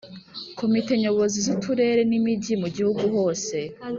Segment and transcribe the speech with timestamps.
[0.59, 3.57] Komite Nyobozi z Uturere n Imijyi mu Gihugu hose